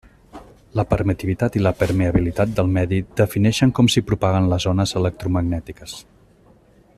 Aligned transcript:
La 0.79 0.85
permitivitat 0.93 1.57
i 1.59 1.61
la 1.65 1.73
permeabilitat 1.81 2.55
del 2.59 2.71
medi 2.77 3.01
defineixen 3.21 3.75
com 3.81 3.91
s'hi 3.97 4.03
propaguen 4.09 4.49
les 4.55 4.67
ones 4.73 4.95
electromagnètiques. 5.03 5.95